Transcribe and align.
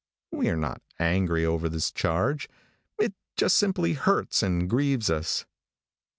We 0.31 0.49
are 0.49 0.57
not 0.57 0.81
angry 0.97 1.45
over 1.45 1.69
this 1.69 1.91
charge. 1.91 2.49
It 2.99 3.13
just 3.37 3.55
simply 3.55 3.93
hurts 3.93 4.41
and 4.41 4.67
grieves 4.67 5.11
us. 5.11 5.45